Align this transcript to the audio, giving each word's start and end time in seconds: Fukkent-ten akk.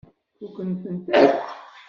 Fukkent-ten 0.37 0.97
akk. 1.21 1.39